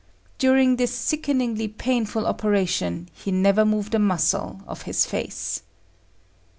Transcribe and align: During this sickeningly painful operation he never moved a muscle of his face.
During 0.39 0.77
this 0.77 0.91
sickeningly 0.91 1.67
painful 1.67 2.25
operation 2.25 3.07
he 3.13 3.31
never 3.31 3.63
moved 3.63 3.93
a 3.93 3.99
muscle 3.99 4.61
of 4.65 4.81
his 4.81 5.05
face. 5.05 5.61